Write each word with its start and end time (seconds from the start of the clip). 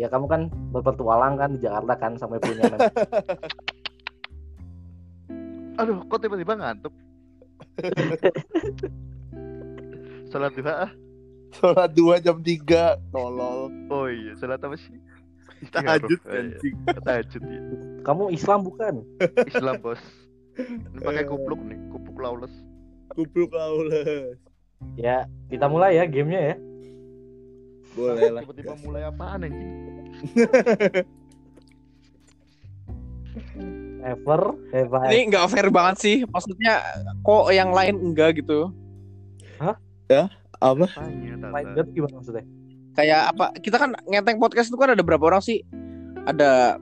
ya 0.00 0.08
kamu 0.08 0.26
kan 0.26 0.48
berpetualang 0.72 1.36
kan 1.36 1.52
di 1.52 1.60
Jakarta 1.60 1.92
kan 2.00 2.16
sampai 2.16 2.40
punya 2.40 2.64
Aduh, 5.80 6.04
kok 6.08 6.20
tiba-tiba 6.20 6.56
ngantuk? 6.56 6.92
Salat 10.32 10.52
duha 10.56 10.88
ah. 10.88 10.90
Sholat 11.50 11.90
dua 11.96 12.22
jam 12.22 12.38
tiga, 12.40 12.94
tolol. 13.10 13.72
Oh 13.90 14.06
iya, 14.06 14.38
salat 14.38 14.62
apa 14.62 14.78
sih? 14.78 14.94
Tahajud 15.74 16.20
Oh, 16.22 16.30
iya. 16.30 16.40
anjing. 16.46 16.76
Tahajud 16.86 17.42
ya. 17.42 17.60
kamu 18.00 18.32
Islam 18.32 18.60
bukan 18.64 18.94
Islam, 19.44 19.76
Bos. 19.82 20.00
Ini 20.56 21.00
pakai 21.00 21.24
kupluk 21.26 21.60
nih, 21.64 21.76
kupluk 21.90 22.16
lawless. 22.16 22.52
Kupluk 23.12 23.50
laules. 23.50 24.38
ya 24.96 25.28
kita 25.52 25.68
mulai 25.68 26.00
ya 26.00 26.08
gamenya 26.08 26.40
ya 26.40 26.56
Boleh 27.92 28.30
lah. 28.32 28.40
Tiba-tiba 28.46 28.72
mulai 28.80 29.02
apaan 29.04 29.44
anjing? 29.44 29.72
ever 34.00 34.40
ever 34.72 35.00
Ini 35.12 35.28
nggak 35.30 35.46
fair 35.52 35.68
banget 35.68 35.96
sih. 36.00 36.16
Maksudnya 36.28 36.80
kok 37.24 37.52
yang 37.52 37.70
lain 37.72 38.12
enggak 38.12 38.40
gitu. 38.40 38.72
Apa? 40.60 40.86
Tanya, 40.92 41.36
main 41.48 41.72
Tata. 41.72 41.76
bet 41.80 41.88
gimana 41.96 42.20
maksudnya 42.20 42.44
Kayak 42.92 43.32
apa? 43.32 43.46
Kita 43.62 43.76
kan 43.80 43.96
ngenteng 44.04 44.36
podcast 44.42 44.68
itu 44.68 44.76
kan 44.76 44.92
ada 44.92 45.00
berapa 45.00 45.24
orang 45.24 45.40
sih? 45.40 45.62
Ada 46.26 46.76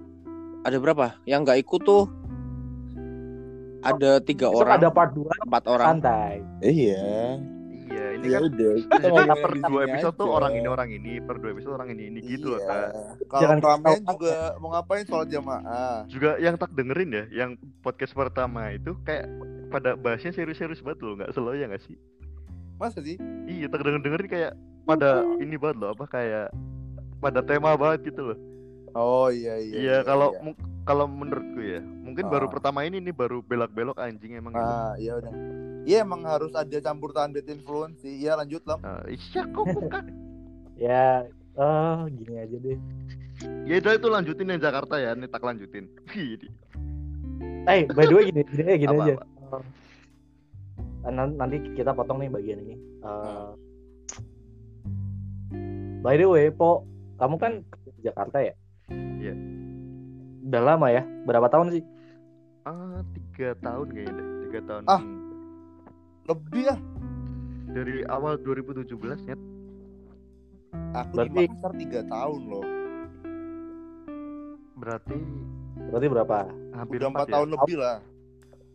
ada 0.64 0.76
berapa? 0.80 1.14
Yang 1.28 1.40
nggak 1.46 1.58
ikut 1.62 1.80
tuh 1.84 2.04
ada 3.78 4.18
tiga 4.18 4.50
besok 4.50 4.66
orang, 4.66 4.82
ada 4.82 4.90
part 4.90 5.14
2 5.14 5.46
empat 5.46 5.64
orang. 5.70 5.86
santai 5.86 6.42
Iya. 6.64 7.38
Iya, 7.98 8.08
ini 8.14 8.24
Ya 8.24 8.38
kan 8.38 8.42
udah. 8.46 8.72
Kita 8.78 9.08
jadi 9.10 9.30
per 9.42 9.52
dua 9.58 9.80
episode 9.90 10.14
tuh 10.14 10.26
aja. 10.30 10.36
orang 10.38 10.52
ini 10.54 10.68
orang 10.70 10.88
ini, 10.94 11.12
per 11.18 11.36
dua 11.42 11.50
episode 11.50 11.74
orang 11.74 11.88
ini 11.90 12.02
ini 12.14 12.20
gitu 12.22 12.46
loh. 12.54 12.60
Iya. 12.62 12.70
Kak. 12.70 12.88
Kalau 13.26 13.50
ketahuan. 13.58 14.02
juga 14.06 14.34
mau 14.62 14.68
ngapain 14.70 15.04
sholat 15.04 15.28
jamaah? 15.28 15.94
Juga 16.06 16.30
yang 16.38 16.54
tak 16.54 16.70
dengerin 16.72 17.10
ya, 17.10 17.24
yang 17.34 17.50
podcast 17.82 18.14
pertama 18.14 18.70
itu 18.70 18.94
kayak 19.02 19.26
pada 19.68 19.98
bahasnya 19.98 20.30
serius-serius 20.30 20.80
banget 20.80 20.98
loh, 21.02 21.14
nggak 21.18 21.30
slow 21.34 21.52
ya 21.52 21.66
nggak 21.66 21.82
sih? 21.82 21.98
Masa 22.78 23.02
sih? 23.02 23.18
Iya, 23.50 23.66
tak 23.66 23.82
denger 23.82 24.00
dengerin 24.06 24.30
kayak 24.30 24.52
pada 24.86 25.26
ini 25.42 25.58
banget 25.58 25.76
loh, 25.82 25.90
apa 25.92 26.04
kayak 26.06 26.48
pada 27.18 27.42
tema 27.42 27.74
banget 27.74 28.14
gitu 28.14 28.32
loh. 28.32 28.38
Oh 28.96 29.28
iya 29.28 29.58
iya. 29.60 29.74
Iya, 29.76 29.96
kalau 30.06 30.32
mu- 30.40 30.56
kalau 30.88 31.04
menurutku 31.04 31.60
ya, 31.60 31.84
mungkin 31.84 32.24
baru 32.26 32.48
Ah. 32.48 32.52
pertama 32.56 32.80
ini 32.82 32.96
nih 32.98 33.12
baru 33.12 33.44
belok-belok 33.44 34.00
anjing 34.00 34.32
emang. 34.34 34.56
gitu. 34.56 34.64
Ah, 34.64 34.96
iya 34.96 35.12
udah. 35.14 35.32
Iya 35.84 35.98
emang 36.00 36.24
harus 36.24 36.52
ada 36.52 36.76
campur 36.80 37.12
tangan 37.12 37.36
influence 37.44 38.00
sih. 38.00 38.24
Iya 38.24 38.40
lanjut 38.40 38.64
lah. 38.64 38.80
Ah, 38.80 39.04
iya 39.04 39.42
kok 39.44 39.66
bukan. 39.68 40.04
ya 40.88 41.26
eh 41.58 41.98
gini 42.14 42.34
aja 42.38 42.56
deh 42.56 42.78
ya 43.66 43.74
udah 43.78 43.92
itu 43.94 44.08
lanjutin 44.08 44.46
yang 44.46 44.62
Jakarta 44.62 44.94
ya, 44.96 45.10
ini 45.12 45.26
tak 45.26 45.42
lanjutin. 45.42 45.84
Eh 47.68 47.84
by 47.84 48.08
the 48.08 48.14
way 48.14 48.24
gini 48.24 48.40
gini, 48.48 48.80
gini 48.80 48.88
Apa, 48.88 49.04
aja 49.04 49.14
apa? 49.20 49.58
Nan- 51.10 51.36
nanti 51.36 51.60
kita 51.74 51.92
potong 51.92 52.16
nih 52.18 52.32
bagian 52.32 52.64
ini 52.64 52.74
Eh, 52.98 53.48
by 56.00 56.16
the 56.16 56.24
way 56.24 56.48
po 56.48 56.86
kamu 57.18 57.36
kan 57.36 57.52
di 57.92 58.00
Jakarta 58.02 58.40
ya. 58.40 58.54
Udah 60.48 60.62
lama 60.64 60.86
ya 60.88 61.04
berapa 61.22 61.46
tahun 61.46 61.68
sih 61.70 61.84
Ah, 62.64 63.00
tiga 63.12 63.56
tahun 63.58 63.86
kayaknya 63.88 64.12
deh, 64.12 64.26
tiga 64.44 64.60
tahun. 64.62 64.82
Ah. 64.84 65.00
Lebih 66.26 66.68
ah. 66.68 66.76
Dari 67.66 68.04
awal 68.04 68.36
2017 68.38 68.92
ya. 69.24 69.32
Aku 70.94 71.16
Berarti- 71.16 71.32
di 71.32 71.48
Makassar 71.48 71.72
3 71.72 72.00
tahun 72.04 72.40
loh. 72.44 72.66
Berarti 74.76 75.16
berarti 75.88 76.06
berapa 76.06 76.36
hampir 76.74 76.98
Udah 77.00 77.08
4 77.08 77.14
empat 77.14 77.24
ya? 77.24 77.32
tahun 77.32 77.48
lebih 77.56 77.76
lah. 77.78 77.96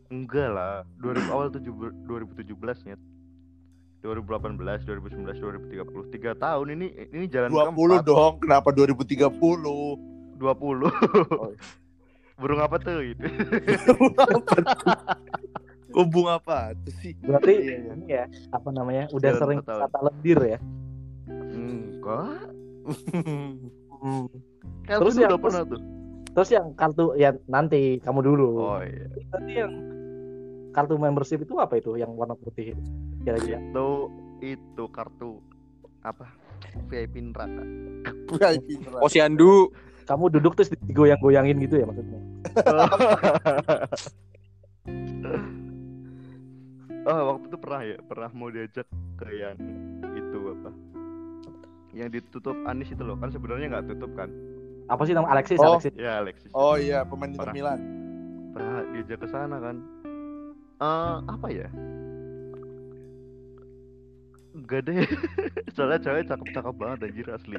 Enggak 0.10 0.50
lah, 0.50 0.74
2000 0.98 1.30
awal 1.30 1.48
tujuh, 1.50 1.74
2017 2.04 2.78
ya. 2.84 2.98
2018, 4.02 4.58
2019, 4.84 5.38
2030. 5.38 6.10
Tiga 6.10 6.32
tahun 6.34 6.68
ini 6.74 6.88
ini 7.14 7.26
jalan 7.30 7.50
20 7.50 7.72
keempat. 8.02 8.04
dong. 8.04 8.34
Kenapa 8.42 8.70
2030? 8.74 10.02
20. 10.36 10.50
Oh. 10.84 11.52
Burung 12.40 12.60
apa 12.60 12.76
tuh 12.78 13.00
itu? 13.04 13.24
Kok 15.88 16.06
bunga 16.10 16.42
apa 16.42 16.74
tuh 16.76 16.94
sih? 16.98 17.14
berarti 17.20 17.54
Iya, 17.54 17.76
iya. 17.78 17.92
ini 17.94 18.06
ya 18.10 18.24
apa 18.50 18.70
namanya 18.70 19.06
udah 19.12 19.30
Jalan 19.30 19.40
sering 19.40 19.60
tahun. 19.62 19.82
kata 19.86 19.98
lendir 20.02 20.40
ya 20.44 20.60
Enggak. 21.54 22.42
Hmm. 23.94 24.26
Kan 24.84 24.98
Terus 24.98 25.14
terus 25.14 25.16
yang- 25.16 25.30
udah 25.30 25.40
pernah 25.40 25.62
tuh. 25.64 25.82
terus 26.34 26.50
yang 26.50 26.68
kartu 26.74 27.14
ya 27.14 27.30
nanti 27.46 28.02
kamu 28.02 28.20
dulu 28.24 28.48
Oh 28.58 28.82
iya. 28.82 29.06
nanti 29.30 29.54
yang 29.54 29.74
kartu 30.74 30.98
membership 30.98 31.40
itu 31.40 31.54
apa 31.56 31.78
itu 31.78 31.94
yang 31.94 32.10
warna 32.12 32.34
putih 32.34 32.74
itu 32.74 32.82
kira-kira 33.22 33.62
Itu 33.62 34.10
itu 34.42 34.84
kartu 34.90 35.38
apa? 36.02 36.26
VIP 36.90 37.22
neraka. 37.22 37.62
VIP 38.34 38.68
neraka. 38.82 39.00
Posyandu. 39.00 39.70
Kamu 40.04 40.30
duduk 40.32 40.54
terus 40.54 40.70
digoyang-goyangin 40.84 41.58
gitu 41.60 41.76
ya 41.80 41.86
maksudnya 41.86 42.20
Oh, 47.04 47.36
waktu 47.36 47.52
itu 47.52 47.58
pernah 47.60 47.82
ya, 47.84 47.98
pernah 48.00 48.30
mau 48.32 48.48
diajak 48.48 48.88
ke 49.20 49.28
yang 49.28 49.60
itu 50.16 50.40
apa? 50.56 50.72
Yang 51.92 52.10
ditutup 52.16 52.56
Anis 52.64 52.90
itu 52.90 53.04
loh, 53.04 53.20
kan 53.20 53.28
sebenarnya 53.28 53.68
nggak 53.70 53.86
tutup 53.92 54.12
kan? 54.16 54.32
apa 54.84 55.00
sih 55.04 55.12
nama 55.12 55.28
Alexis 55.32 55.60
Oh. 55.60 55.76
Alexis 55.76 55.96
Ya 55.96 56.20
Alexis. 56.20 56.52
Oh 56.52 56.76
iya, 56.76 57.04
pemain 57.04 57.32
Inter. 57.32 57.52
Milan. 57.52 57.80
Pernah 58.52 58.84
diajak 58.92 59.20
ke 59.20 59.28
sana 59.28 59.56
kan? 59.60 59.76
Eh, 60.80 61.16
apa 61.24 61.48
ya? 61.48 61.68
Enggak 64.54 64.82
deh. 64.86 65.06
Soalnya 65.76 66.00
cewek 66.02 66.30
cakep-cakep 66.30 66.76
banget 66.78 66.98
anjir 67.10 67.28
asli. 67.34 67.58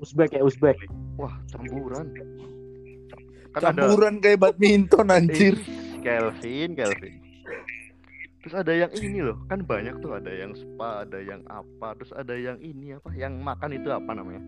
Uzbek 0.00 0.32
ya 0.32 0.42
Uzbek 0.42 0.76
Wah, 1.20 1.36
campuran. 1.52 2.08
Kan 3.52 3.60
Campuran 3.60 4.14
kayak 4.24 4.40
badminton 4.40 5.12
ada 5.12 5.20
anjir. 5.20 5.54
Kelvin, 6.00 6.72
Kelvin. 6.72 7.14
Terus 8.42 8.54
ada 8.58 8.72
yang 8.74 8.90
ini 8.98 9.22
loh, 9.22 9.38
kan 9.46 9.62
banyak 9.62 10.02
tuh 10.02 10.18
ada 10.18 10.32
yang 10.34 10.50
spa, 10.58 11.06
ada 11.06 11.22
yang 11.22 11.46
apa, 11.46 11.94
terus 11.94 12.10
ada 12.10 12.34
yang 12.34 12.58
ini 12.58 12.98
apa, 12.98 13.14
yang 13.14 13.38
makan 13.38 13.70
itu 13.70 13.86
apa 13.86 14.10
namanya? 14.18 14.42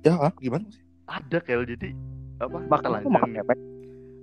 Ya, 0.00 0.16
ah, 0.16 0.32
gimana 0.40 0.64
sih? 0.72 0.80
Ada 1.04 1.44
Kel, 1.44 1.68
jadi 1.68 1.92
apa? 2.40 2.56
makan 2.72 2.90
aku 3.04 3.12
makan 3.12 3.28
telanjang. 3.36 3.44
kepek 3.44 3.58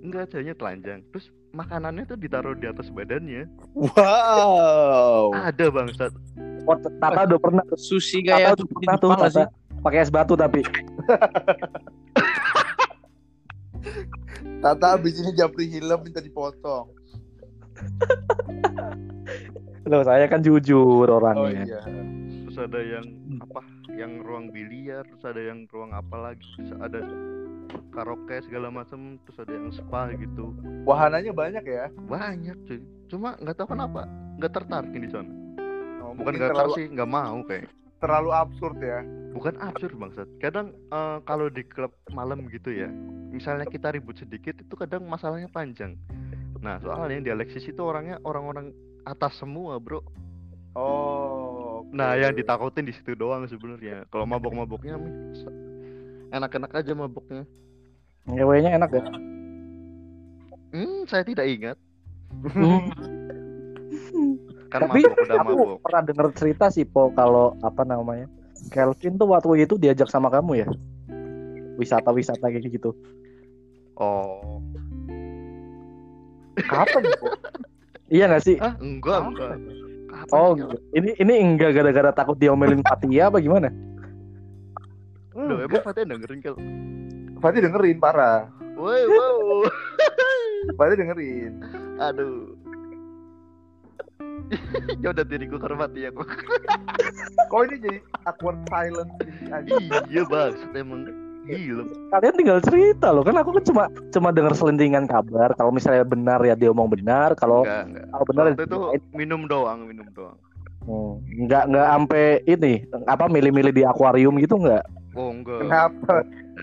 Enggak, 0.00 0.24
ceweknya 0.32 0.54
telanjang. 0.56 1.00
Terus 1.12 1.26
makanannya 1.52 2.04
tuh 2.08 2.16
ditaruh 2.16 2.56
di 2.56 2.66
atas 2.66 2.88
badannya. 2.88 3.46
Wow. 3.76 5.36
Ada 5.36 5.68
bangsat. 5.68 6.12
Oh, 6.66 6.76
Tata 6.76 7.20
udah 7.28 7.40
pernah 7.40 7.64
Sushi 7.76 8.24
Tata 8.24 8.28
kayak 8.36 8.48
udah 8.58 8.66
pernah 8.68 8.96
tuh? 8.98 9.10
Tata 9.16 9.44
pakai 9.80 10.04
es 10.04 10.10
batu 10.12 10.34
tapi 10.36 10.60
Tata 14.60 14.86
abis 15.00 15.16
ini 15.24 15.32
japri 15.32 15.72
hilem 15.72 16.04
minta 16.04 16.20
dipotong. 16.20 16.92
loh 19.88 20.04
saya 20.04 20.28
kan 20.28 20.44
jujur 20.44 21.08
Oh 21.08 21.16
orangnya 21.18 21.64
iya. 21.64 21.80
Terus 22.46 22.56
ada 22.66 22.80
yang 22.82 23.06
apa? 23.40 23.62
Yang 23.94 24.12
ruang 24.26 24.46
biliar, 24.50 25.02
terus 25.06 25.24
ada 25.24 25.40
yang 25.40 25.70
ruang 25.70 25.94
apa 25.94 26.16
lagi? 26.18 26.46
Terus 26.58 26.74
ada 26.82 27.00
karaoke 27.94 28.42
segala 28.42 28.68
macam, 28.74 29.22
terus 29.22 29.38
ada 29.38 29.54
yang 29.54 29.70
spa 29.70 30.10
gitu. 30.14 30.54
Wahananya 30.82 31.30
banyak 31.30 31.64
ya. 31.64 31.86
Banyak 32.10 32.58
cuy. 32.66 32.82
Cuma 33.06 33.38
nggak 33.38 33.54
tahu 33.54 33.74
kenapa 33.74 34.06
nggak 34.38 34.52
tertarik 34.52 34.90
di 34.92 35.10
sana. 35.10 35.30
Bukan 36.20 36.32
nggak 36.36 36.50
terlalu, 36.52 36.72
tahu 36.72 36.78
sih, 36.78 36.86
nggak 36.92 37.10
mau 37.10 37.36
kayak. 37.48 37.66
terlalu 38.00 38.30
absurd 38.32 38.76
ya. 38.80 39.00
Bukan 39.36 39.54
absurd 39.60 39.92
bangsat. 40.00 40.28
Kadang 40.40 40.72
eh, 40.72 41.18
kalau 41.28 41.52
di 41.52 41.60
klub 41.68 41.92
malam 42.12 42.48
gitu 42.48 42.72
ya, 42.72 42.88
misalnya 43.28 43.68
kita 43.68 43.92
ribut 43.92 44.16
sedikit 44.16 44.56
itu 44.56 44.74
kadang 44.76 45.04
masalahnya 45.04 45.52
panjang. 45.52 46.00
Nah 46.60 46.80
soalnya 46.80 47.20
di 47.24 47.30
Alexis 47.32 47.64
itu 47.68 47.80
orangnya 47.80 48.20
orang-orang 48.24 48.72
atas 49.04 49.36
semua 49.40 49.76
bro. 49.80 50.00
Oh. 50.76 51.82
oke. 51.84 51.92
Nah 51.92 52.14
yang 52.16 52.36
ditakutin 52.36 52.88
di 52.88 52.94
situ 52.94 53.16
doang 53.16 53.44
sebenarnya. 53.48 54.04
Kalau 54.08 54.24
mabok-maboknya 54.24 54.96
enak-enak 56.30 56.70
aja 56.72 56.92
maboknya. 56.94 57.42
ngewenya 58.28 58.76
enak 58.76 58.90
ya 58.94 59.02
Hmm, 60.70 61.02
saya 61.10 61.26
tidak 61.26 61.50
ingat. 61.50 61.76
Hmm. 64.70 64.72
Kan 64.72 64.80
tapi 64.86 65.02
mabok 65.02 65.18
udah 65.18 65.36
aku 65.36 65.50
mabok. 65.52 65.76
pernah 65.82 66.02
denger 66.06 66.26
cerita 66.32 66.66
sih 66.70 66.86
po 66.86 67.10
kalau 67.12 67.58
apa 67.60 67.82
namanya 67.82 68.30
Kelvin 68.70 69.18
tuh 69.18 69.26
waktu 69.26 69.66
itu 69.66 69.74
diajak 69.74 70.06
sama 70.06 70.30
kamu 70.30 70.62
ya 70.62 70.68
wisata-wisata 71.74 72.46
kayak 72.46 72.70
gitu 72.70 72.94
Oh, 73.96 74.64
kapan 76.56 77.04
po? 77.20 77.26
iya 78.08 78.24
gak 78.26 78.40
sih 78.40 78.56
ah 78.56 78.72
enggak 78.78 79.28
enggak. 79.28 79.50
Kapan 80.08 80.32
oh 80.32 80.50
enggak. 80.54 80.80
ini 80.94 81.10
ini 81.18 81.32
enggak 81.36 81.70
gara-gara 81.74 82.10
takut 82.10 82.36
diomelin 82.36 82.80
Fatia 82.80 83.28
apa 83.28 83.38
gimana 83.38 83.68
Loh, 85.30 85.60
Emang 85.60 85.80
Fatih 85.80 86.04
dengerin 86.04 86.40
kalau 86.40 86.58
Fatih 87.40 87.64
dengerin 87.64 87.96
parah. 87.96 88.50
Woi, 88.76 89.00
wow. 89.08 89.64
Fatih 90.76 90.96
dengerin. 90.96 91.52
Aduh. 91.96 92.59
ya 95.02 95.08
udah 95.12 95.24
diriku 95.24 95.56
hormati 95.58 96.06
ya 96.06 96.10
kok. 96.10 96.26
Kok 97.50 97.60
ini 97.66 97.76
jadi 97.82 97.98
awkward 98.26 98.58
silence 98.70 99.12
iya 100.06 100.22
bang, 100.22 100.52
emang 100.74 101.00
gila. 101.46 101.84
Kalian 102.14 102.34
tinggal 102.38 102.58
cerita 102.62 103.10
loh 103.10 103.26
kan 103.26 103.34
aku 103.40 103.58
kan 103.58 103.64
cuma 103.66 103.84
cuma 104.14 104.28
dengar 104.30 104.54
selentingan 104.54 105.10
kabar. 105.10 105.50
Kalau 105.58 105.74
misalnya 105.74 106.06
benar 106.06 106.38
ya 106.46 106.54
dia 106.54 106.70
omong 106.70 106.90
benar. 106.94 107.34
Kalau 107.34 107.66
kalau 107.66 108.24
benar 108.28 108.44
Waktu 108.54 108.62
ya 108.62 108.66
itu 108.66 108.78
dia- 108.78 109.02
minum 109.16 109.50
doang, 109.50 109.88
minum 109.88 110.06
doang. 110.14 110.38
Hmm, 110.80 111.20
nggak 111.28 111.64
nggak 111.68 111.86
sampai 111.92 112.24
ini 112.48 112.74
apa 113.04 113.28
milih-milih 113.28 113.72
di 113.74 113.82
akuarium 113.84 114.40
gitu 114.40 114.56
nggak? 114.56 114.84
Oh 115.12 115.28
enggak. 115.34 115.60
Kenapa? 115.66 116.14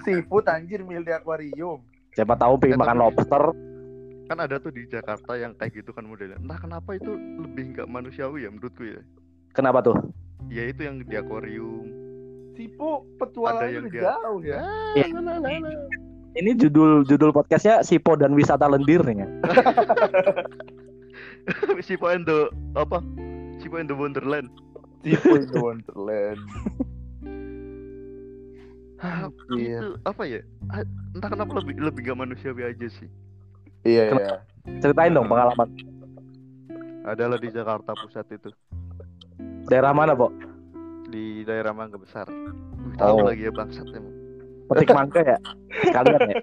Seafood 0.08 0.46
anjir 0.50 0.82
mil 0.88 1.04
di 1.04 1.14
akuarium. 1.14 1.84
Siapa 2.18 2.34
tahu 2.34 2.58
pengen 2.58 2.82
makan 2.82 2.98
lobster. 2.98 3.44
Kan 4.28 4.38
ada 4.44 4.60
tuh 4.60 4.76
di 4.76 4.84
Jakarta 4.88 5.40
yang 5.40 5.56
kayak 5.56 5.72
gitu 5.82 5.96
kan 5.96 6.04
modelnya. 6.04 6.36
Entah 6.36 6.60
kenapa 6.60 7.00
itu 7.00 7.16
lebih 7.16 7.76
nggak 7.76 7.88
manusiawi 7.88 8.44
ya 8.44 8.52
menurutku 8.52 8.84
ya. 8.84 9.00
Kenapa 9.56 9.80
tuh? 9.80 9.96
Ya 10.52 10.68
itu 10.68 10.84
yang 10.84 11.00
di 11.00 11.16
akuarium. 11.16 11.88
Sipu 12.60 13.04
Ada 13.04 13.16
petualangan 13.22 13.72
yang 13.72 13.88
dia- 13.88 14.04
jauh 14.04 14.40
ya. 14.44 14.60
Ya. 15.00 15.06
Ini 16.38 16.52
judul 16.54 17.02
judul 17.08 17.32
podcastnya 17.34 17.82
Sipo 17.82 18.14
dan 18.14 18.36
wisata 18.36 18.68
lendir 18.70 19.02
nih 19.02 19.26
ya. 19.26 19.28
si 21.88 21.96
Endo 21.98 22.52
apa? 22.76 23.00
Si 23.64 23.68
Endo 23.72 23.96
Wonderland. 23.96 24.52
Sipu 25.08 25.40
in 25.40 25.48
the 25.50 25.60
Wonderland. 25.62 26.42
Anjir. 28.98 29.78
Itu 29.78 29.88
apa 30.04 30.24
ya? 30.26 30.42
Ah, 30.74 30.84
Entah 31.14 31.30
kenapa 31.30 31.54
lebih 31.62 31.78
lebih 31.80 32.02
gak 32.12 32.18
manusiawi 32.18 32.66
aja 32.66 32.88
sih. 32.90 33.08
Iya 33.88 34.04
iya. 34.12 34.36
Ceritain 34.84 35.16
dong 35.16 35.32
pengalaman. 35.32 35.72
Adalah 37.08 37.40
di 37.40 37.48
Jakarta 37.48 37.96
Pusat 37.96 38.28
itu. 38.36 38.50
Daerah 39.72 39.96
mana, 39.96 40.12
Pok? 40.12 40.36
Di 41.08 41.48
daerah 41.48 41.72
Mangga 41.72 41.96
Besar. 41.96 42.28
Wih, 42.28 43.00
tahu 43.00 43.16
Oh. 43.16 43.32
lagi 43.32 43.48
ya 43.48 43.52
bangsat 43.56 43.88
emang. 43.96 44.16
Petik 44.68 44.92
mangga 44.92 45.22
ya? 45.24 45.38
Sekalian 45.88 46.20
ya? 46.28 46.36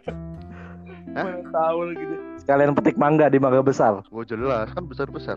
Hah? 1.15 1.27
Tahu 1.53 1.79
lagi 1.85 2.05
dia. 2.09 2.19
Sekalian 2.41 2.73
petik 2.73 2.97
mangga 2.97 3.29
di 3.29 3.37
mangga 3.37 3.61
besar. 3.61 4.01
Oh 4.09 4.25
jelas 4.25 4.73
kan 4.73 4.89
besar-besar. 4.89 5.37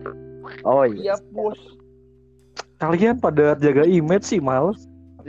Oh 0.64 0.88
iya. 0.88 1.12
Iya 1.12 1.14
bos. 1.36 1.60
Kalian 2.80 3.20
pada 3.20 3.52
jaga 3.60 3.84
image 3.84 4.24
sih, 4.24 4.40
males. 4.40 4.88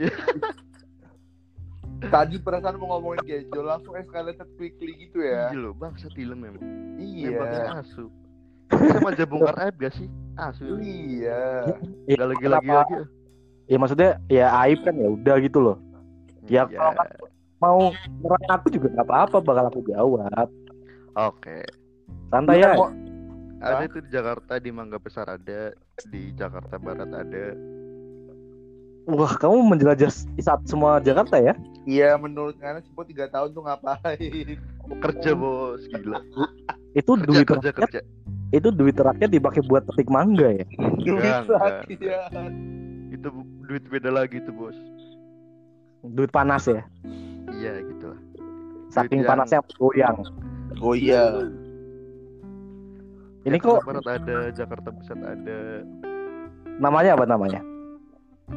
Tadi 2.10 2.36
perasaan 2.38 2.76
mau 2.76 2.98
ngomongin 2.98 3.22
Gejo 3.24 3.62
langsung 3.62 3.94
escalated 3.94 4.48
quickly 4.54 4.92
gitu 4.98 5.22
ya. 5.22 5.54
Iya 5.54 5.58
loh, 5.62 5.72
bangsat 5.72 6.10
film 6.12 6.42
memang. 6.42 6.62
Iya. 6.98 7.30
Nembaknya 7.32 7.62
asu. 7.78 8.04
Sama 8.70 9.10
aja 9.10 9.24
bongkar 9.26 9.56
aib 9.66 9.76
gak 9.78 9.94
sih? 9.94 10.08
Asu. 10.34 10.78
Iya. 10.78 11.70
Ya, 12.06 12.14
Gak 12.18 12.28
lagi-lagi 12.34 12.66
kenapa- 12.66 12.86
aja. 12.90 13.00
Ya 13.66 13.76
maksudnya 13.78 14.10
ya 14.26 14.46
aib 14.66 14.82
kan 14.82 14.94
ya 14.94 15.08
udah 15.08 15.36
gitu 15.38 15.58
loh. 15.62 15.76
Ya, 16.44 16.66
Iya. 16.66 16.76
kalau 16.76 16.94
kan- 16.94 17.10
Mau 17.60 17.92
nyerang 17.92 18.44
aku 18.48 18.72
juga 18.72 18.88
nggak 18.88 19.04
apa-apa, 19.04 19.36
bakal 19.44 19.64
aku 19.68 19.80
jawab. 19.84 20.48
Oke. 21.12 21.60
Santai 22.32 22.56
Lu 22.56 22.64
kan 22.64 22.72
ya. 22.72 22.78
mau- 22.80 22.94
Ada 23.60 23.84
itu 23.84 23.98
di 24.00 24.08
Jakarta 24.08 24.52
di 24.56 24.70
Mangga 24.72 24.96
Besar 24.96 25.28
ada, 25.28 25.76
di 26.08 26.32
Jakarta 26.32 26.80
Barat 26.80 27.12
ada. 27.12 27.52
Wah, 29.10 29.34
kamu 29.34 29.56
menjelajah 29.66 30.10
saat 30.38 30.60
semua 30.64 30.98
Jakarta 30.98 31.36
ya? 31.36 31.54
Iya 31.82 32.14
menurut 32.14 32.54
karena 32.56 32.78
Sipo 32.78 33.02
3 33.02 33.26
tahun 33.26 33.50
tuh 33.50 33.62
ngapain? 33.64 34.58
Kerja 35.00 35.30
bos, 35.32 35.82
gila. 35.88 36.20
Itu 36.92 37.14
Kerja 37.14 37.26
duit 37.26 37.46
kerja 37.46 37.70
rakyat, 37.70 37.74
kerja. 37.80 38.00
itu 38.50 38.68
duit 38.70 38.94
rakyat 38.94 39.30
dipakai 39.30 39.62
buat 39.64 39.82
petik 39.84 40.06
mangga 40.06 40.54
ya. 40.54 40.66
Duit 40.96 41.46
rakyat. 41.46 41.86
Itu 43.10 43.28
duit 43.64 43.82
beda 43.86 44.10
lagi 44.12 44.38
tuh 44.40 44.54
bos. 44.54 44.76
Duit 46.04 46.30
panas 46.30 46.66
ya. 46.66 46.82
Iya 47.50 47.82
gitu 47.82 48.14
lah. 48.14 48.20
Saking 48.90 49.22
yang- 49.22 49.30
panasnya 49.30 49.58
goyang. 49.74 50.18
Oh 50.78 50.94
iya. 50.94 51.50
Ini 53.40 53.56
Jakarta 53.56 53.80
kok 53.80 53.86
Barat 53.88 54.06
ada, 54.20 54.38
Jakarta 54.52 54.88
Pusat 54.92 55.18
ada. 55.24 55.58
namanya 56.76 57.12
apa 57.16 57.24
namanya? 57.24 57.60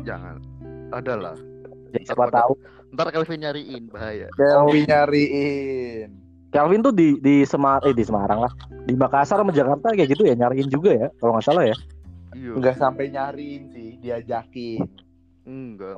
Jangan. 0.01 0.41
Ada 0.89 1.13
lah. 1.13 1.37
Ya, 1.93 2.01
siapa 2.09 2.25
Apa- 2.25 2.41
tahu. 2.41 2.53
Ntar 2.93 3.07
Kelvin 3.13 3.39
nyariin 3.41 3.83
bahaya. 3.89 4.27
Kelvin 4.33 4.85
nyariin. 4.89 6.09
Kelvin 6.53 6.81
tuh 6.85 6.93
di 6.93 7.17
di 7.17 7.41
Semar 7.45 7.81
eh 7.85 7.93
di 7.93 8.05
Semarang 8.05 8.45
lah. 8.45 8.53
Di 8.85 8.93
Makassar 8.93 9.41
sama 9.41 9.49
Jakarta 9.49 9.93
kayak 9.93 10.09
gitu 10.13 10.29
ya 10.29 10.37
nyariin 10.37 10.69
juga 10.69 10.93
ya 10.93 11.07
kalau 11.17 11.37
nggak 11.37 11.45
salah 11.45 11.65
ya. 11.65 11.77
Iya. 12.33 12.57
Enggak 12.57 12.77
sampai 12.77 13.09
nyariin 13.09 13.63
sih, 13.73 13.97
diajakin. 14.01 14.85
Enggak. 15.45 15.97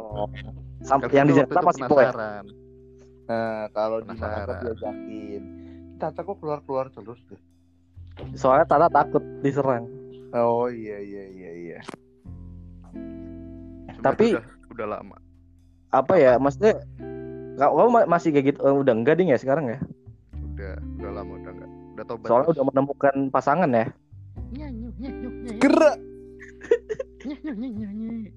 Sampai 0.83 1.07
Kelvin 1.11 1.19
yang 1.19 1.27
di 1.27 1.35
Jakarta 1.39 1.59
masih 1.63 1.83
penasaran. 1.87 2.45
Nah, 3.25 3.63
kalau 3.75 3.97
di. 3.99 4.07
Makassar 4.15 4.47
diajakin. 4.63 5.43
Tata 5.95 6.19
kok 6.23 6.37
keluar-keluar 6.39 6.91
terus 6.91 7.19
deh. 7.27 7.41
Soalnya 8.35 8.67
Tata 8.67 8.87
takut 8.87 9.23
diserang. 9.43 9.87
Oh 10.35 10.67
iya 10.67 10.99
iya 10.99 11.23
iya 11.31 11.51
iya. 11.51 11.79
Tapi- 14.01 14.35
udah, 14.35 14.45
udah 14.71 14.87
lama. 14.99 15.15
Apa 15.91 16.13
ya? 16.19 16.35
Maksudnya 16.35 16.83
kau 17.55 17.75
kamu 17.79 17.89
ma- 17.91 18.09
masih 18.09 18.35
kayak 18.35 18.45
gitu 18.55 18.59
eh, 18.63 18.75
udah 18.75 18.93
enggak 18.95 19.15
ding 19.15 19.31
ya 19.31 19.39
sekarang 19.39 19.71
ya? 19.71 19.79
Udah, 20.35 20.75
udah 20.99 21.11
lama 21.11 21.31
udah 21.39 21.51
enggak. 21.55 21.69
Udah 21.95 22.05
tobat. 22.07 22.27
Soalnya 22.27 22.49
udah 22.51 22.63
menemukan 22.67 23.15
pasangan 23.31 23.69
ya. 23.71 23.85
Gerak. 25.59 25.97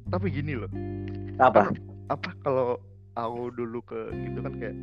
Tapi 0.08 0.26
gini 0.30 0.52
loh. 0.54 0.70
Apa? 1.38 1.70
Apa 2.08 2.30
kalau 2.40 2.78
aku 3.12 3.50
dulu 3.52 3.82
ke 3.82 4.00
gitu 4.24 4.38
kan 4.40 4.54
kayak 4.56 4.76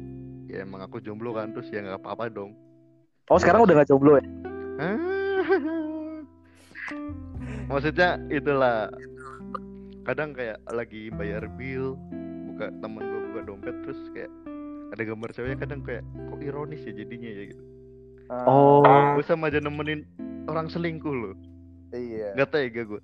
ya 0.46 0.62
emang 0.62 0.84
aku 0.84 1.02
jomblo 1.02 1.34
kan 1.34 1.56
terus 1.56 1.72
ya 1.72 1.82
nggak 1.82 2.04
apa-apa 2.04 2.30
dong. 2.30 2.54
Oh 3.32 3.40
sekarang 3.42 3.66
udah 3.66 3.82
nggak 3.82 3.90
jomblo 3.90 4.20
ya? 4.20 4.24
Maksudnya 7.66 8.22
itulah 8.30 8.92
kadang 10.06 10.38
kayak 10.38 10.62
lagi 10.70 11.10
bayar 11.10 11.50
bill 11.58 11.98
buka 12.54 12.70
temen 12.80 13.02
gue 13.02 13.22
buka 13.34 13.42
dompet 13.50 13.76
terus 13.84 14.00
kayak 14.14 14.32
ada 14.94 15.02
gambar 15.02 15.30
ceweknya 15.34 15.58
kadang 15.60 15.82
kayak 15.82 16.04
kok 16.06 16.40
ironis 16.46 16.86
ya 16.86 16.94
jadinya 16.94 17.30
ya 17.30 17.44
gitu. 17.52 17.64
Oh. 18.32 18.86
Gue 19.18 19.26
sama 19.26 19.50
aja 19.50 19.58
nemenin 19.58 20.06
orang 20.46 20.70
selingkuh 20.70 21.14
loh. 21.14 21.36
Iya. 21.90 22.38
Gak 22.38 22.54
tega 22.54 22.86
gue. 22.86 23.02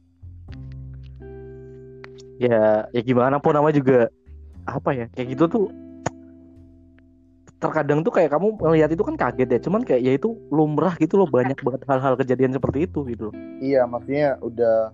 ya 2.42 2.90
ya 2.90 3.02
gimana 3.06 3.38
pun 3.38 3.54
namanya 3.54 3.78
juga 3.78 4.10
apa 4.66 4.90
ya 4.98 5.06
kayak 5.14 5.38
gitu 5.38 5.46
tuh 5.46 5.66
terkadang 7.62 8.02
tuh 8.02 8.10
kayak 8.10 8.34
kamu 8.34 8.58
melihat 8.58 8.90
itu 8.90 9.06
kan 9.06 9.14
kaget 9.14 9.50
ya 9.54 9.60
cuman 9.62 9.86
kayak 9.86 10.02
ya 10.02 10.12
itu 10.18 10.34
lumrah 10.50 10.98
gitu 10.98 11.22
loh 11.22 11.30
banyak 11.30 11.54
banget 11.62 11.86
hal-hal 11.86 12.18
kejadian 12.18 12.58
seperti 12.58 12.90
itu 12.90 13.06
gitu 13.06 13.30
loh. 13.30 13.36
Iya, 13.62 13.86
maksudnya 13.86 14.42
udah 14.42 14.90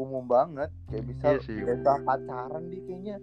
umum 0.00 0.24
banget. 0.24 0.70
Kayak 0.86 1.04
bisa 1.06 1.24
Iya 1.28 1.40
sih. 1.40 1.56
kita 1.58 1.94
pacaran 2.00 2.64
di 2.66 2.78
kayaknya 2.80 3.16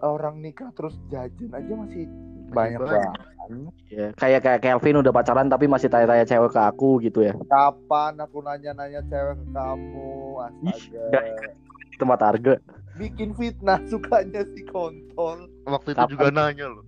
orang 0.00 0.38
nikah 0.38 0.70
terus 0.72 0.94
jajan 1.08 1.50
aja 1.50 1.72
masih 1.74 2.06
banyak 2.48 2.78
banyak. 2.78 2.80
banget. 2.80 3.72
ya 3.88 4.06
kayak 4.12 4.40
kayak 4.42 4.60
Kelvin 4.60 5.00
udah 5.00 5.10
pacaran 5.10 5.48
tapi 5.48 5.64
masih 5.64 5.88
tanya-tanya 5.88 6.22
cewek 6.22 6.52
ke 6.52 6.60
aku 6.60 7.00
gitu 7.00 7.22
ya 7.22 7.32
Kapan 7.44 8.14
aku 8.18 8.38
nanya-nanya 8.38 9.00
cewek 9.02 9.34
ke 9.34 9.46
kamu? 9.50 10.12
Astaga. 10.38 11.18
Ih, 11.18 11.96
tempat 11.96 12.20
harga 12.20 12.54
Bikin 12.94 13.30
fitnah 13.32 13.78
sukanya 13.84 14.42
si 14.48 14.62
kontol. 14.64 15.48
Waktu 15.64 15.88
itu 15.88 15.98
Kapan? 15.98 16.12
juga 16.12 16.28
nanya 16.28 16.66
loh. 16.68 16.84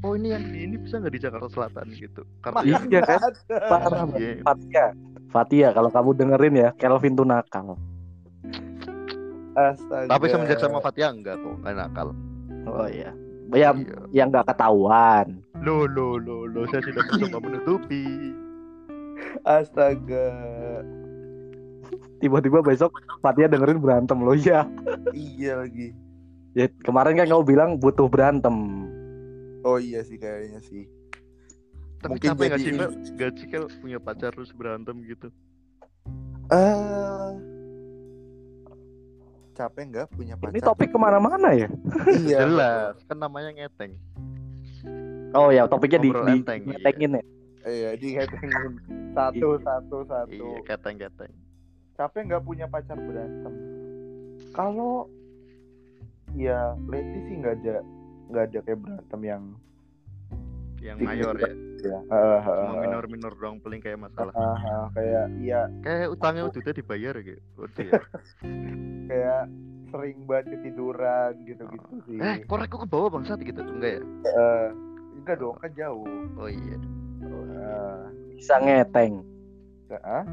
Oh 0.00 0.12
ini 0.12 0.30
yang 0.30 0.44
di 0.46 0.58
ini 0.62 0.76
bisa 0.76 0.96
nggak 0.96 1.10
di 1.10 1.18
Jakarta 1.18 1.48
Selatan 1.48 1.86
gitu? 1.90 2.22
Karena 2.38 2.60
Iya, 2.62 2.78
Mana 2.78 3.00
kan? 3.02 4.06
Iya. 4.14 4.34
Fatia 4.40 4.84
Fatia 5.26 5.68
kalau 5.70 5.90
kamu 5.90 6.10
dengerin 6.14 6.54
ya 6.56 6.68
Kelvin 6.72 7.14
tuh 7.14 7.24
nakal 7.24 7.74
Astaga. 9.56 10.06
tapi 10.06 10.24
semenjak 10.28 10.58
sama 10.58 10.78
Fatia 10.78 11.08
enggak 11.08 11.36
kok, 11.36 11.56
enggak 11.56 11.74
nakal. 11.74 12.08
oh 12.66 12.86
iya 12.86 13.10
ya 13.48 13.70
Iya. 13.72 13.72
yang 14.12 14.28
nggak 14.28 14.46
ketahuan 14.46 15.40
Lo 15.56 15.86
lo 15.86 16.14
lo 16.16 16.44
lo 16.44 16.66
saya 16.66 16.82
tidak 16.82 17.08
mencoba 17.08 17.38
menutupi. 17.42 18.04
Astaga. 19.42 20.28
tiba-tiba 22.18 22.60
besok 22.60 22.92
Fatia 23.18 23.46
dengerin 23.46 23.78
berantem 23.78 24.18
lo 24.18 24.32
ya 24.32 24.66
Iya 25.10 25.62
lagi. 25.62 25.94
ya 26.52 26.68
kemarin 26.82 27.16
kan 27.16 27.26
kamu 27.26 27.44
bilang 27.44 27.70
butuh 27.76 28.06
berantem 28.06 28.84
Oh 29.62 29.76
iya 29.76 29.98
sih 30.00 30.14
kayaknya 30.14 30.62
sih. 30.62 30.86
Tapi 31.98 32.12
Mungkin 32.14 32.28
capek 32.30 32.48
sih 32.54 32.70
jadi- 32.70 32.78
Mel? 32.78 32.90
Gak 33.16 33.30
sih 33.34 33.46
Kel 33.46 33.66
punya 33.76 33.98
pacar 33.98 34.30
terus 34.30 34.52
berantem 34.52 35.02
gitu? 35.02 35.26
Eh 36.48 37.30
capek 39.56 39.82
nggak 39.88 40.06
punya 40.12 40.34
pacar 40.36 40.52
Ini 40.52 40.60
topik 40.60 40.88
ke 40.92 40.98
mana-mana 41.00 41.48
ya? 41.50 41.68
iya 42.12 42.38
Jelas, 42.44 43.00
kan 43.08 43.16
namanya 43.16 43.50
ngeteng. 43.50 43.96
Oh 45.32 45.48
ya, 45.48 45.64
topiknya 45.64 45.98
di, 45.98 46.08
Ngobrol 46.08 46.24
di 46.24 46.32
enteng, 46.38 46.60
iya. 46.60 46.68
ngetengin 46.70 47.10
ya. 47.12 47.22
iya 47.66 47.90
dihetengin 47.98 48.72
satu 49.10 49.58
satu 49.58 49.96
satu 50.06 50.30
Iya, 50.30 50.60
keteng-keteng. 50.62 51.32
capek 51.96 52.20
nggak 52.28 52.44
punya 52.44 52.68
pacar 52.68 52.94
berantem 52.94 53.54
kalau 54.52 55.08
ya 56.32 56.76
lately 56.84 57.24
sih 57.24 57.40
nggak 57.40 57.56
ada 57.58 57.80
nggak 58.28 58.44
ada 58.46 58.58
kayak 58.62 58.78
berantem 58.78 59.20
yang 59.24 59.42
Yang 60.78 60.98
Iya. 60.98 61.06
mayor 61.06 61.34
ya. 61.36 61.50
ya 61.78 61.98
ah, 62.10 62.40
Cuma 62.42 62.74
minor-minor 62.78 63.32
doang 63.32 63.56
paling 63.58 63.78
kayak 63.78 63.98
masalah. 63.98 64.32
ah, 64.32 64.56
ah, 64.56 64.86
kayak 64.92 65.24
iya 65.36 65.60
Kayak 65.80 66.06
utangnya 66.10 66.42
udah 66.46 66.72
dibayar 66.72 67.14
gitu. 67.18 67.40
Udah 67.56 67.82
ya. 67.82 68.00
kayak 69.08 69.42
sering 69.86 70.18
banget 70.26 70.46
ketiduran 70.52 71.32
gitu-gitu 71.44 71.88
sih 72.04 72.18
Eh, 72.18 72.36
korek 72.44 72.68
kok 72.68 72.82
ke 72.82 72.88
bawah 72.88 73.08
bangsat 73.08 73.38
gitu. 73.38 73.62
Enggak 73.62 73.98
ya? 73.98 74.02
Eh, 74.26 74.68
enggak 75.16 75.36
dong 75.38 75.56
kan 75.56 75.70
jauh 75.72 76.06
Oh 76.36 76.48
iya. 76.48 76.76
Ah, 77.56 78.04
Bisa 78.30 78.54
ngeteng. 78.58 79.22
ah. 80.02 80.24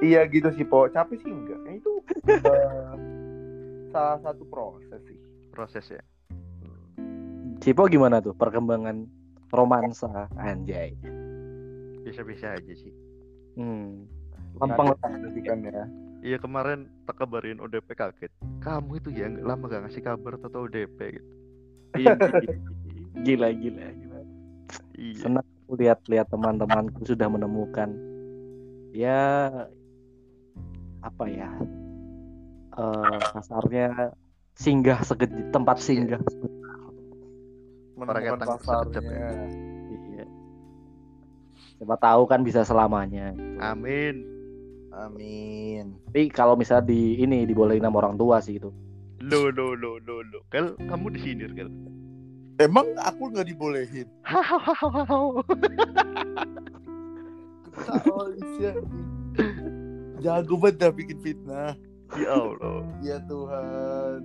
iya 0.00 0.24
gitu 0.24 0.48
sih 0.50 0.64
po 0.64 0.88
capek 0.88 1.20
sih 1.20 1.28
enggak 1.28 1.58
Kayaknya 1.60 1.76
itu 1.76 1.92
eh, 2.24 2.92
salah 3.92 4.18
satu 4.22 4.42
proses 4.46 5.00
sih 5.04 5.18
Proses 5.50 5.84
ya. 5.90 6.02
Cipo 7.60 7.84
gimana 7.92 8.24
tuh 8.24 8.32
perkembangan 8.32 9.04
romansa 9.52 10.28
anjay? 10.40 10.96
Bisa-bisa 12.00 12.56
aja 12.56 12.72
sih. 12.72 12.92
Hmm. 13.60 14.08
Lempeng 14.56 14.96
kan 14.96 15.60
ya 15.60 15.84
Iya 16.20 16.36
kemarin 16.36 16.88
tak 17.08 17.20
kabarin 17.20 17.60
ODP 17.60 17.96
kaget. 17.96 18.32
Kamu 18.60 19.00
itu 19.00 19.08
ya 19.12 19.28
nggak 19.28 19.44
lama 19.44 19.64
gak 19.72 19.88
ngasih 19.88 20.04
kabar 20.04 20.36
atau 20.36 20.68
ODP 20.68 20.98
gitu. 21.16 21.30
gila 23.24 23.48
gila 23.52 23.86
gila. 23.92 24.20
Iya. 25.00 25.16
Senang 25.20 25.44
aku 25.64 25.80
lihat-lihat 25.80 26.28
teman-temanku 26.28 27.04
sudah 27.08 27.28
menemukan 27.28 27.92
ya 28.90 29.48
apa 31.00 31.24
ya 31.30 31.50
eh 32.76 33.20
kasarnya 33.32 34.12
singgah 34.58 35.00
segedi 35.06 35.46
tempat 35.54 35.78
singgah 35.80 36.20
menemukan 38.00 38.38
pasarnya 38.40 39.00
Iya. 40.10 40.24
Siapa 41.76 41.96
tahu 41.96 42.22
kan 42.28 42.40
bisa 42.44 42.64
selamanya. 42.64 43.32
Amin. 43.60 44.24
amin 44.90 45.94
Tapi 46.10 46.28
kalau 46.28 46.58
misalnya 46.58 46.90
di 46.90 47.22
ini 47.22 47.46
dibolehin 47.46 47.84
sama 47.84 48.02
orang 48.02 48.18
tua 48.18 48.42
sih 48.42 48.58
itu. 48.58 48.68
Lo 49.22 49.48
lo 49.52 49.76
lo 49.76 50.00
lo 50.02 50.20
lo. 50.24 50.40
Kel, 50.50 50.74
kamu 50.76 51.14
disindir 51.14 51.52
Kel. 51.54 51.70
emang 52.60 52.92
aku 53.00 53.32
nggak 53.32 53.48
dibolehin 53.48 54.04
jago 60.20 60.54
banget 60.60 60.76
dah 60.76 60.90
bikin 60.92 61.18
fitnah 61.24 61.72
Ya 62.18 62.34
Allah. 62.34 62.82
ya 63.00 63.16
Tuhan 63.24 64.20